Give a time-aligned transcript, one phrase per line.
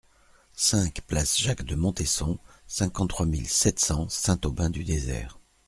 [0.55, 5.37] cinq place Jacques de Montesson, cinquante-trois mille sept cents Saint-Aubin-du-Désert